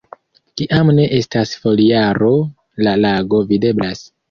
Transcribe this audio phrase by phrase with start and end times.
[0.61, 2.33] Kiam ne estas foliaro,
[2.89, 4.05] la lago videblas.